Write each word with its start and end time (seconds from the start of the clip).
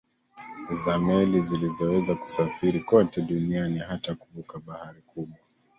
za 0.75 0.99
meli 0.99 1.41
zilizoweza 1.41 2.15
kusafiri 2.15 2.79
kote 2.79 3.21
duniani 3.21 3.79
hata 3.79 4.15
kuvuka 4.15 4.59
bahari 4.59 5.01
kubwa 5.01 5.37